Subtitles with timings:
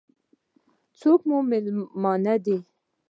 [0.99, 2.57] څوک مو مېلمانه دي؟